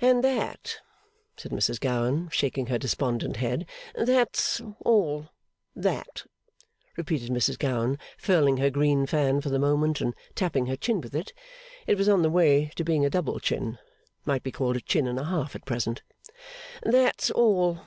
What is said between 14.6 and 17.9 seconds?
a chin and a half at present), 'that's all!